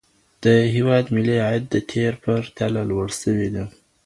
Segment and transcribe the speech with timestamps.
[0.43, 0.45] د
[0.75, 3.65] هيواد ملي عايد د تېر په پرتله لوړ سوى دى.